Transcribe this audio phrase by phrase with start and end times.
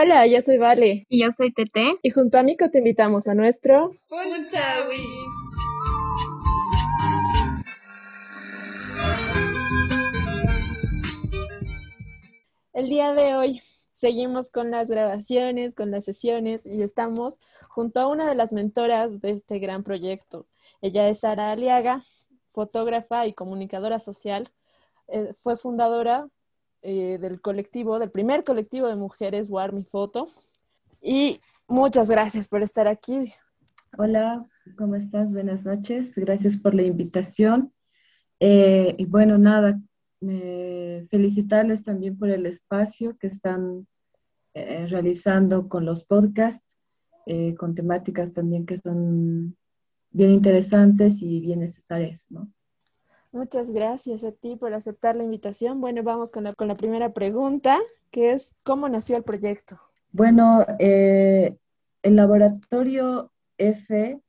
[0.00, 1.06] Hola, yo soy Vale.
[1.08, 1.98] Y yo soy Tete.
[2.02, 3.74] Y junto a Mico te invitamos a nuestro
[4.08, 5.02] Punchawi.
[12.74, 18.06] El día de hoy seguimos con las grabaciones, con las sesiones y estamos junto a
[18.06, 20.46] una de las mentoras de este gran proyecto.
[20.80, 22.04] Ella es Sara Aliaga,
[22.50, 24.48] fotógrafa y comunicadora social.
[25.08, 26.28] Eh, fue fundadora
[26.82, 30.28] eh, del colectivo, del primer colectivo de mujeres War Mi Foto.
[31.00, 33.32] Y muchas gracias por estar aquí.
[33.96, 34.46] Hola,
[34.76, 35.30] ¿cómo estás?
[35.30, 36.14] Buenas noches.
[36.14, 37.72] Gracias por la invitación.
[38.40, 39.80] Eh, y bueno, nada,
[40.20, 43.86] felicitarles también por el espacio que están
[44.54, 46.76] eh, realizando con los podcasts,
[47.26, 49.56] eh, con temáticas también que son
[50.10, 52.50] bien interesantes y bien necesarias, ¿no?
[53.32, 55.80] Muchas gracias a ti por aceptar la invitación.
[55.80, 57.76] Bueno, vamos con la, con la primera pregunta,
[58.10, 59.78] que es, ¿cómo nació el proyecto?
[60.12, 61.56] Bueno, eh,
[62.02, 64.20] el laboratorio F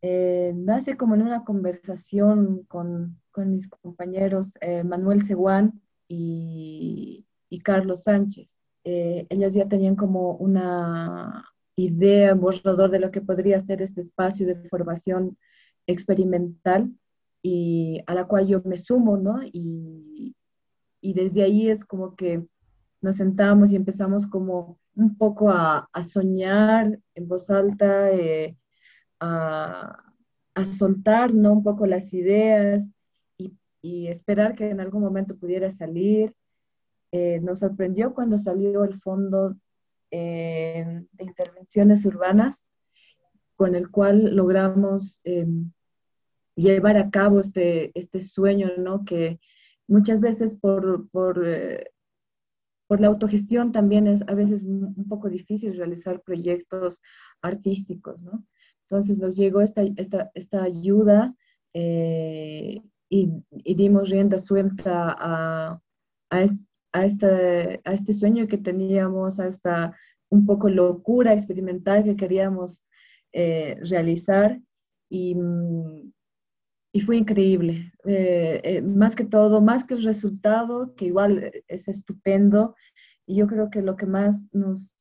[0.00, 4.54] nace como en una conversación con, con mis compañeros
[4.84, 8.48] Manuel Seguán y, y Carlos Sánchez.
[8.84, 11.44] Eh, ellos ya tenían como una
[11.76, 15.36] idea, borrador de lo que podría ser este espacio de formación
[15.86, 16.90] experimental
[17.42, 19.40] y a la cual yo me sumo, ¿no?
[19.44, 20.34] Y,
[21.00, 22.44] y desde ahí es como que
[23.00, 28.56] nos sentamos y empezamos como un poco a, a soñar en voz alta, eh,
[29.20, 30.04] a,
[30.54, 31.52] a, soltar, ¿no?
[31.52, 32.94] Un poco las ideas
[33.36, 36.34] y, y esperar que en algún momento pudiera salir.
[37.12, 39.56] Eh, nos sorprendió cuando salió el Fondo
[40.10, 42.62] eh, de Intervenciones Urbanas,
[43.56, 45.46] con el cual logramos eh,
[46.62, 49.04] llevar a cabo este, este sueño, ¿no?
[49.04, 49.40] Que
[49.86, 51.44] muchas veces por, por,
[52.86, 57.00] por la autogestión también es a veces un, poco difícil realizar proyectos
[57.42, 58.44] artísticos, ¿no?
[58.90, 61.34] Entonces nos llegó esta, esta, esta ayuda
[61.74, 65.80] y, y, dimos rienda suelta a,
[66.30, 66.44] a,
[66.92, 69.94] a este, a este sueño que teníamos, a esta
[70.30, 72.82] un poco locura experimental que queríamos
[73.32, 74.60] eh, realizar
[75.08, 76.12] y, mm,
[76.98, 77.92] y, fue increíble.
[78.04, 82.74] Eh, eh, más que todo, más que el resultado, que igual es estupendo,
[83.26, 84.92] y yo creo que lo que más nos,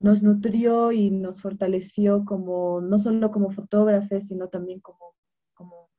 [0.00, 5.14] nos nutrió y nos fortaleció como, no solo como fotógrafos, sino también como,
[5.54, 5.90] como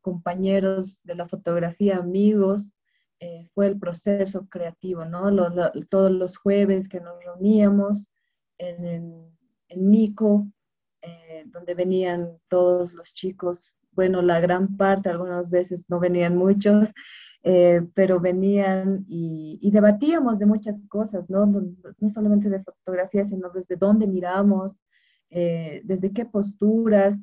[0.00, 2.74] compañeros de la fotografía, amigos,
[3.20, 5.30] eh, fue el proceso creativo, ¿no?
[5.88, 8.06] todos los jueves que nos reuníamos
[8.58, 9.32] en,
[9.76, 10.46] Nico,
[11.02, 16.90] eh, donde venían todos los chicos, bueno, la gran parte, algunas veces no venían muchos,
[17.42, 21.46] eh, pero venían y, debatíamos de muchas cosas, ¿no?
[21.46, 22.08] ¿no?
[22.08, 24.74] solamente de fotografía, sino desde dónde miramos,
[25.30, 27.18] desde qué posturas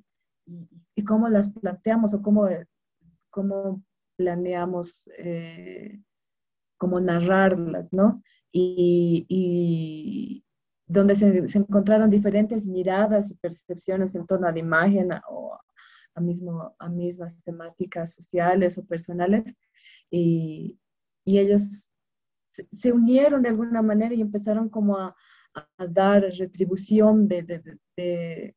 [0.46, 2.50] y, y, cómo las planteamos o cómo,
[3.30, 3.82] cómo
[4.22, 6.00] planeamos eh,
[6.78, 8.22] como narrarlas, ¿no?
[8.52, 10.44] Y,
[10.88, 15.58] donde se, encontraron diferentes miradas y percepciones en torno a la imagen o
[16.16, 19.44] a, mismo, a mismas temáticas sociales o personales.
[20.10, 20.78] Y,
[21.26, 21.88] ellos
[22.48, 25.16] se, unieron de alguna manera y empezaron como a,
[25.90, 28.56] dar retribución de,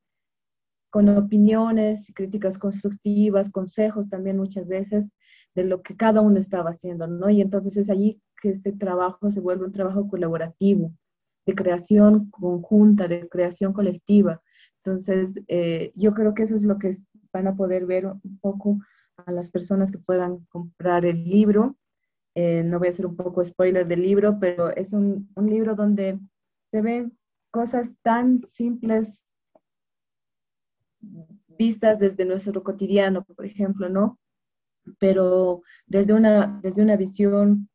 [0.91, 5.11] con opiniones, críticas constructivas, consejos también muchas veces,
[5.55, 7.31] de lo que cada uno estaba haciendo, ¿no?
[7.31, 10.93] Y entonces es allí que este trabajo se vuelve un trabajo colaborativo,
[11.47, 14.41] de creación conjunta, de creación colectiva.
[14.85, 16.97] Entonces, eh, yo creo que eso es lo que
[17.35, 18.79] van a poder ver un poco
[19.27, 21.77] a las personas que puedan comprar el libro.
[22.35, 25.75] Eh, no voy a hacer un poco spoiler del libro, pero es un, un libro
[25.75, 26.19] donde
[26.71, 27.19] se ven
[27.51, 29.27] cosas tan simples
[31.59, 34.19] vistas desde nuestro cotidiano, por ejemplo, ¿no?
[34.99, 37.69] pero desde una, desde una visión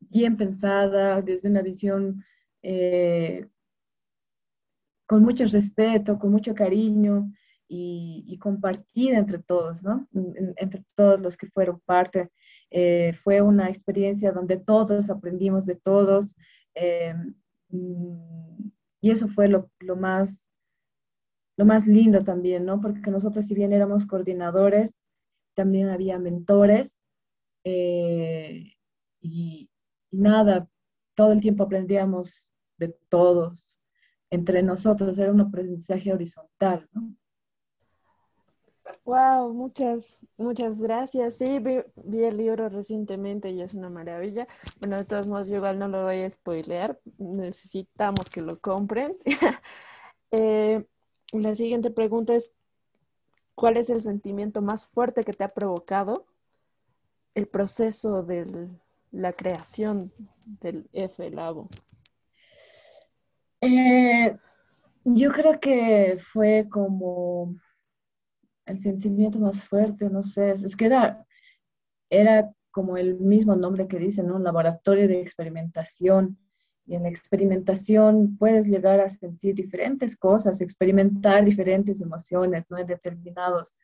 [0.00, 2.24] bien pensada, desde una visión
[2.62, 3.48] eh,
[5.06, 7.32] con mucho respeto, con mucho cariño
[7.68, 10.06] y, compartida entre todos, ¿no?
[10.56, 12.30] entre todos los que fueron parte.
[12.70, 16.34] Eh, fue una experiencia donde todos aprendimos de todos
[16.74, 17.14] eh,
[19.00, 20.50] y eso fue lo, lo, más,
[21.56, 22.80] lo más lindo también, ¿no?
[22.80, 24.92] Porque nosotros si bien éramos coordinadores,
[25.54, 26.94] también había mentores
[27.64, 28.72] eh,
[29.20, 29.70] y,
[30.10, 30.68] nada,
[31.14, 33.80] todo el tiempo aprendíamos de todos,
[34.30, 37.14] entre nosotros, era un aprendizaje horizontal, ¿no?
[39.04, 41.36] Wow, muchas, muchas gracias.
[41.36, 44.46] Sí, vi, el libro recientemente y es una maravilla.
[44.80, 47.00] Bueno, de todos modos, yo igual no lo voy a spoilear.
[47.18, 49.16] Necesitamos que lo compren.
[50.36, 50.84] Eh,
[51.30, 52.52] la siguiente pregunta es,
[53.54, 56.26] ¿cuál es el sentimiento más fuerte que te ha provocado
[57.36, 58.68] el proceso de
[59.12, 60.10] la creación
[60.60, 61.68] del F Labo?
[63.60, 64.36] Eh,
[65.04, 67.54] yo creo que fue como
[68.66, 71.26] el sentimiento más fuerte, no sé, es que era,
[72.10, 74.36] era como el mismo nombre que dice, ¿no?
[74.36, 76.38] Un laboratorio de experimentación.
[76.86, 82.78] Y en la experimentación puedes llegar a sentir diferentes cosas, experimentar diferentes emociones, ¿no?
[82.78, 83.74] En determinados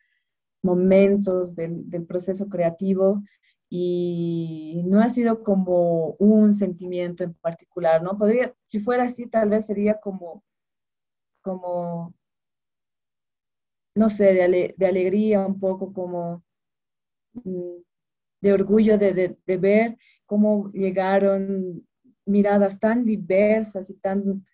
[0.62, 3.22] momentos del, del proceso creativo
[3.70, 8.18] y no ha sido como un sentimiento en particular, ¿no?
[8.18, 10.42] Podría, si fuera así, tal vez sería como,
[11.42, 12.12] como
[13.94, 14.32] no sé,
[14.76, 16.44] de, alegría, un poco como
[17.34, 17.80] mm,
[18.40, 19.96] de orgullo de, ver
[20.26, 21.86] cómo llegaron
[22.24, 24.46] miradas tan diversas y tan,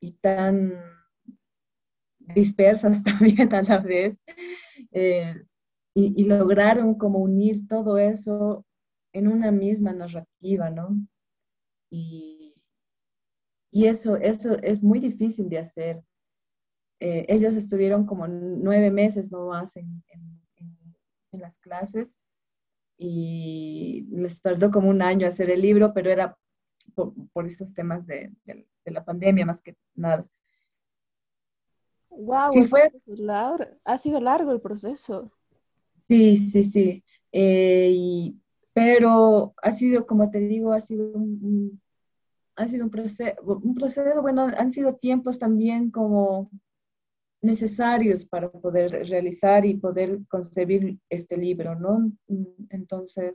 [0.00, 0.72] y tan
[2.34, 4.18] dispersas también a la vez,
[4.92, 5.34] eh,
[5.94, 8.64] y, lograron como unir todo eso
[9.12, 10.96] en una misma narrativa, ¿no?
[11.90, 12.54] Y,
[13.72, 16.02] y eso, eso es muy difícil de hacer.
[17.00, 20.02] Eh, ellos estuvieron como nueve meses no más en,
[21.30, 22.16] las clases
[22.96, 26.36] y les tardó como un año hacer el libro, pero era
[26.94, 28.32] por, estos temas de,
[28.86, 30.26] la pandemia más que nada.
[32.10, 32.90] Wow, sí, fue...
[33.84, 35.30] ha sido largo el proceso.
[36.08, 37.04] Sí, sí, sí.
[37.30, 38.32] Eh,
[38.72, 41.80] pero ha sido, como te digo, ha sido un,
[42.56, 46.50] ha sido un proceso, un proceso, bueno, han sido tiempos también como
[47.40, 52.12] necesarios para poder realizar y poder concebir este libro, ¿no?
[52.70, 53.34] Entonces,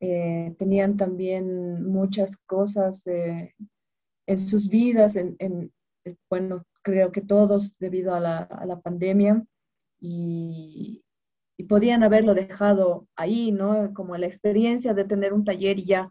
[0.00, 3.54] eh, tenían también muchas cosas eh,
[4.26, 5.72] en sus vidas, en,
[6.28, 9.44] bueno, creo que todos debido a la, pandemia,
[10.00, 11.04] y,
[11.58, 13.92] y, podían haberlo dejado ahí, ¿no?
[13.92, 16.10] Como la experiencia de tener un taller y ya,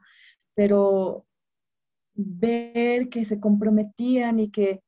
[0.54, 1.25] pero
[2.13, 4.81] ver que se comprometían y que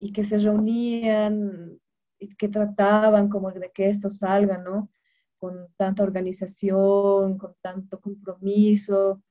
[0.00, 1.78] y que se reunían
[2.18, 4.90] y que trataban como de que esto salga, ¿no?
[5.38, 9.22] Con tanta organización, con tanto compromiso.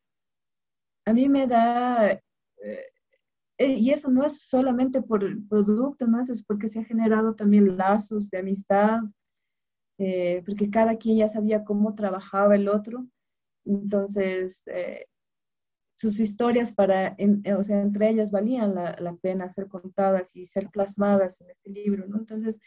[1.06, 2.22] A mí me da, eh,
[3.58, 6.22] eh, y eso no es solamente por el producto, ¿no?
[6.22, 9.00] Eso es porque se ha generado también lazos de amistad,
[9.98, 13.06] eh, porque cada quien ya sabía cómo trabajaba el otro.
[13.66, 14.64] Entonces,
[15.98, 20.70] sus historias para, eh, o sea, entre ellas valían la, pena ser contadas y ser
[20.70, 22.20] plasmadas en este libro, ¿no?
[22.20, 22.60] Entonces,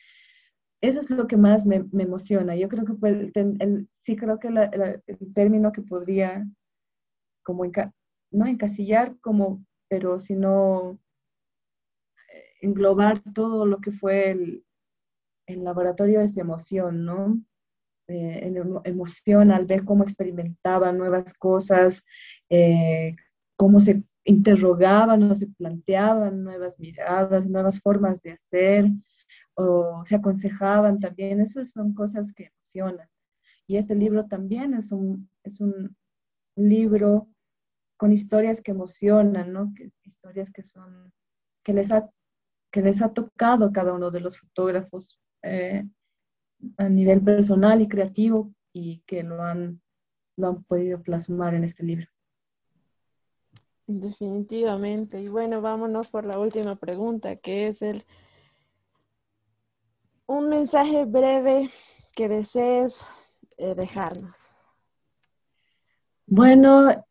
[0.81, 2.57] eso es lo que más me, emociona.
[2.57, 6.45] Yo creo que sí creo que el término que podría
[7.43, 7.65] como
[8.33, 10.99] no encasillar como, pero sino
[12.33, 14.65] eh, englobar todo lo que fue el,
[15.47, 17.41] el laboratorio de esa emoción, ¿no?
[18.11, 18.53] Eh,
[18.85, 22.05] emoción al ver cómo experimentaban nuevas cosas,
[22.49, 23.15] eh,
[23.57, 28.87] cómo se interrogaban o se planteaban nuevas miradas, nuevas formas de hacer,
[29.55, 31.41] o se aconsejaban también.
[31.41, 33.09] Esas son cosas que emocionan.
[33.69, 35.97] Y este libro también es un, es un
[36.57, 37.29] libro
[37.97, 39.73] con historias que emocionan, ¿no?
[40.03, 41.13] Historias que son,
[41.63, 42.11] que les ha,
[42.73, 45.87] que les ha tocado cada uno de los fotógrafos eh,
[46.77, 49.81] a nivel personal y creativo y que lo han,
[50.37, 52.07] lo han podido plasmar en este libro.
[53.87, 55.21] Definitivamente.
[55.21, 58.05] Y bueno, vámonos por la última pregunta, que es el
[60.27, 61.69] un mensaje breve
[62.15, 63.05] que desees
[63.59, 64.53] eh, dejarnos.
[66.27, 67.05] Bueno,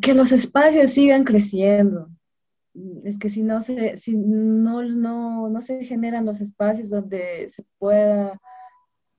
[0.00, 2.08] que los espacios sigan creciendo.
[3.04, 7.64] Es que si no se, si no, no, no se generan los espacios donde se
[7.78, 8.40] pueda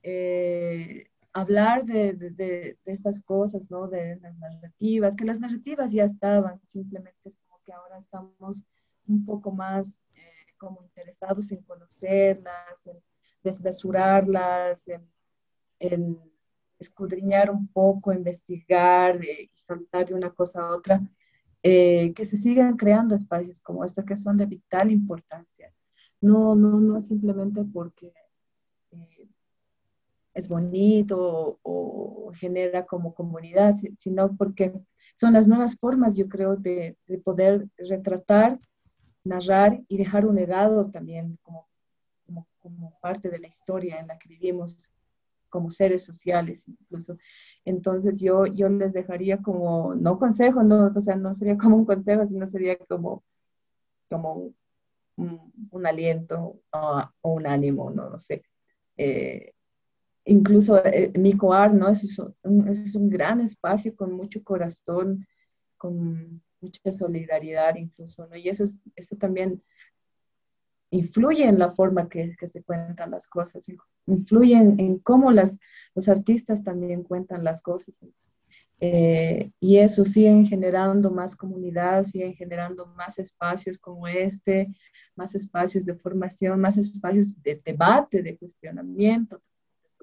[0.08, 3.88] eh, hablar de, de, estas cosas, ¿no?
[3.88, 8.62] De las narrativas, que las narrativas ya estaban, simplemente es como que ahora estamos
[9.08, 13.02] un poco más eh, como interesados en conocerlas, en
[13.44, 15.10] desmesurarlas, en,
[15.80, 16.20] en
[16.78, 21.02] escudriñar un poco, investigar eh, y saltar de una cosa a otra,
[21.64, 25.74] eh, que se sigan creando espacios como estos que son de vital importancia.
[26.22, 28.14] No, no, no simplemente porque
[30.36, 34.74] es bonito o, genera como comunidad, sino porque
[35.16, 38.60] son las nuevas formas, yo creo, de, poder retratar,
[39.24, 41.68] narrar y dejar un legado también como,
[42.60, 44.78] como, parte de la historia en la que vivimos.
[45.50, 47.18] como seres sociales incluso.
[47.64, 51.86] Entonces yo, yo les dejaría como, no consejo, no, o sea, no sería como un
[51.86, 53.24] consejo, sino sería como,
[54.10, 54.52] como
[55.16, 58.44] un, aliento o, un ánimo, no, no sé.
[58.98, 59.55] Eh,
[60.26, 61.90] incluso eh, Micoar, ¿no?
[61.90, 65.26] Es, un, es un gran espacio con mucho corazón,
[65.78, 68.36] con mucha solidaridad incluso, ¿no?
[68.36, 69.62] Y eso, es, eso también
[70.90, 73.66] influye en la forma que, que se cuentan las cosas,
[74.08, 75.58] influye en, cómo las,
[75.94, 77.98] los artistas también cuentan las cosas.
[78.82, 84.68] Eh, y eso siguen generando más comunidad, siguen generando más espacios como este,
[85.16, 89.42] más espacios de formación, más espacios de debate, de cuestionamiento,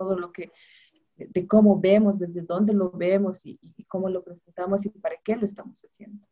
[0.02, 0.50] todo lo que,
[1.16, 5.44] de cómo vemos, desde dónde lo vemos y, cómo lo presentamos y para qué lo
[5.44, 6.26] estamos haciendo.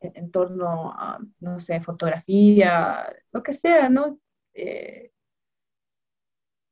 [0.00, 4.20] En, torno a, no sé, fotografía, lo que sea, ¿no?
[4.54, 5.10] Eh,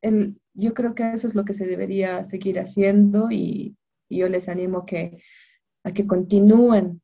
[0.00, 3.76] el, yo creo que eso es lo que se debería seguir haciendo y,
[4.08, 5.20] y yo les animo que,
[5.82, 7.02] a que continúen.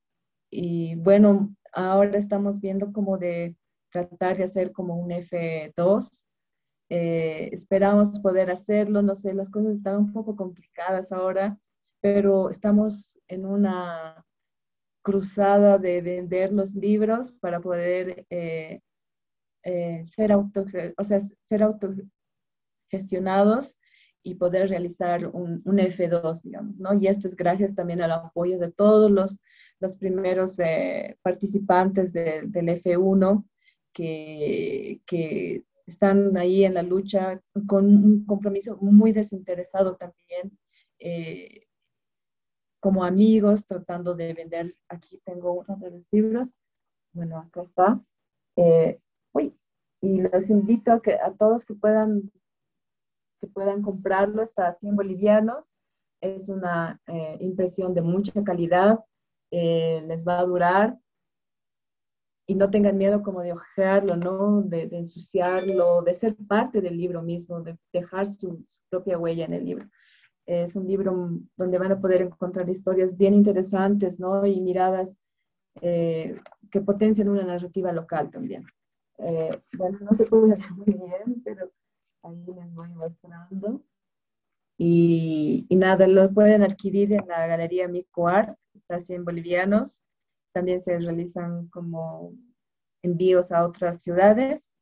[0.48, 3.56] Y bueno, ahora estamos viendo como de
[3.90, 6.24] tratar de hacer como un F2.
[6.94, 11.58] Eh, esperamos poder hacerlo, no sé, las cosas están un poco complicadas ahora,
[12.02, 14.26] pero estamos en una
[15.00, 18.82] cruzada de vender los libros para poder eh,
[19.62, 20.66] eh, ser, auto,
[20.98, 23.78] o sea, ser autogestionados
[24.22, 26.92] y poder realizar un, un, F2, digamos, ¿no?
[26.92, 29.38] Y esto es gracias también al apoyo de todos los,
[29.80, 30.58] los primeros
[31.22, 33.46] participantes del F1
[33.94, 40.58] que, que están ahí en la lucha con un compromiso muy desinteresado también,
[40.98, 41.66] eh,
[42.80, 44.74] como amigos, tratando de vender.
[44.88, 46.48] Aquí tengo uno de los libros.
[47.12, 48.00] Bueno, acá está.
[48.56, 49.00] Eh,
[49.32, 49.56] uy,
[50.00, 52.30] y los invito a, que, a todos que puedan,
[53.40, 54.42] que puedan comprarlo.
[54.42, 55.64] Está a 100 bolivianos.
[56.20, 59.04] Es una eh, impresión de mucha calidad.
[59.50, 60.98] les va a durar
[62.46, 64.62] y no tengan miedo como de ojearlo, ¿no?
[64.62, 69.64] De, ensuciarlo, de ser parte del libro mismo, de dejar su, propia huella en el
[69.64, 69.88] libro.
[70.44, 74.44] Es un libro donde van a poder encontrar historias bien interesantes, ¿no?
[74.44, 75.14] Y miradas
[75.80, 76.38] eh,
[76.70, 78.64] que potencian una narrativa local también.
[79.18, 81.70] Eh, bueno, no se puede ver muy bien, pero
[82.22, 83.82] ahí les voy mostrando.
[84.76, 90.02] Y, y, nada, lo pueden adquirir en la Galería Mico Art, está así en bolivianos
[90.52, 92.32] también se realizan como
[93.02, 94.72] envíos a otras ciudades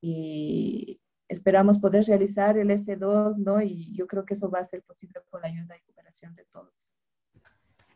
[0.00, 3.60] y esperamos poder realizar el F2, ¿no?
[3.60, 6.44] Y yo creo que eso va a ser posible con la ayuda y cooperación de
[6.44, 6.72] todos.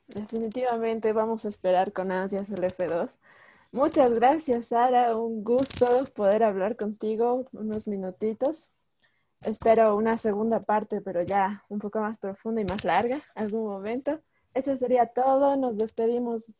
[0.08, 3.18] Definitivamente vamos a esperar con ansias el F2.
[3.72, 5.16] Muchas gracias, Sara.
[5.16, 8.72] Un gusto poder hablar contigo unos minutitos.
[9.46, 14.20] Espero una segunda parte, pero ya un poco más profunda y más larga, algún momento.
[14.52, 15.56] Eso sería todo.
[15.56, 16.50] Nos despedimos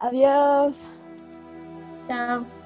[0.00, 0.88] Adiós.
[2.06, 2.59] Chao.